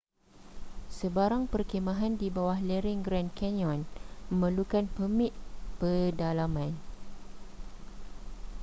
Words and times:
sebarang 0.97 1.43
perkhemahan 1.53 2.13
di 2.21 2.27
bawah 2.35 2.57
lereng 2.69 2.99
grand 3.07 3.29
canyon 3.39 3.79
memerlukan 4.33 4.85
permit 4.97 5.29
pedalaman 5.79 6.71